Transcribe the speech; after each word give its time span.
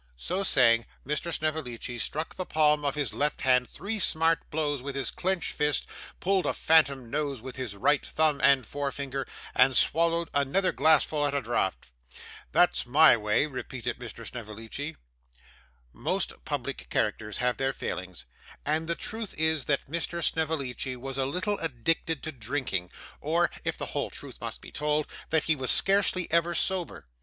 So 0.17 0.41
saying, 0.41 0.87
Mr. 1.05 1.31
Snevellicci 1.31 1.99
struck 1.99 2.33
the 2.33 2.43
palm 2.43 2.83
of 2.83 2.95
his 2.95 3.13
left 3.13 3.41
hand 3.41 3.69
three 3.69 3.99
smart 3.99 4.39
blows 4.49 4.81
with 4.81 4.95
his 4.95 5.11
clenched 5.11 5.51
fist; 5.51 5.85
pulled 6.19 6.47
a 6.47 6.53
phantom 6.53 7.11
nose 7.11 7.39
with 7.39 7.55
his 7.55 7.75
right 7.75 8.03
thumb 8.03 8.41
and 8.41 8.65
forefinger, 8.65 9.27
and 9.53 9.77
swallowed 9.77 10.27
another 10.33 10.71
glassful 10.71 11.27
at 11.27 11.35
a 11.35 11.41
draught. 11.43 11.91
'That's 12.51 12.87
my 12.87 13.15
way,' 13.15 13.45
repeated 13.45 13.99
Mr. 13.99 14.25
Snevellicci. 14.25 14.97
Most 15.93 16.33
public 16.45 16.89
characters 16.89 17.37
have 17.37 17.57
their 17.57 17.71
failings; 17.71 18.25
and 18.65 18.87
the 18.87 18.95
truth 18.95 19.35
is 19.37 19.65
that 19.65 19.87
Mr 19.87 20.23
Snevellicci 20.23 20.95
was 20.95 21.19
a 21.19 21.27
little 21.27 21.59
addicted 21.59 22.23
to 22.23 22.31
drinking; 22.31 22.89
or, 23.19 23.51
if 23.63 23.77
the 23.77 23.85
whole 23.93 24.09
truth 24.09 24.41
must 24.41 24.61
be 24.61 24.71
told, 24.71 25.05
that 25.29 25.43
he 25.43 25.55
was 25.55 25.69
scarcely 25.69 26.27
ever 26.31 26.55
sober. 26.55 27.05